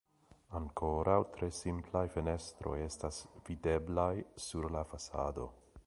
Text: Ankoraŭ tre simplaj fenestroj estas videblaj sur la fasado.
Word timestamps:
Ankoraŭ 0.59 1.17
tre 1.35 1.49
simplaj 1.57 2.03
fenestroj 2.15 2.75
estas 2.87 3.21
videblaj 3.51 4.11
sur 4.49 4.71
la 4.79 4.85
fasado. 4.95 5.49